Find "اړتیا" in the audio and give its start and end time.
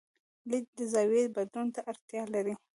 1.91-2.23